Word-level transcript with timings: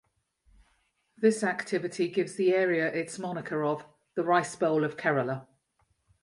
This 1.15 1.43
activity 1.43 2.07
gives 2.09 2.33
the 2.33 2.55
area 2.55 2.87
its 2.91 3.19
moniker 3.19 3.63
of 3.63 3.85
"The 4.15 4.23
Rice 4.23 4.55
Bowl 4.55 4.83
of 4.83 4.97
Kerala". 4.97 5.45